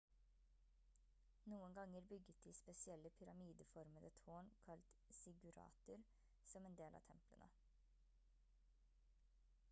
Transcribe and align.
noen 1.51 1.73
ganger 1.77 2.05
bygget 2.11 2.39
de 2.45 2.53
spesielle 2.59 3.11
pyramideformede 3.19 4.09
tårn 4.23 4.49
kalt 4.63 4.89
ziggurater 5.19 6.05
som 6.53 6.67
del 6.81 6.97
av 7.01 7.05
templene 7.11 7.51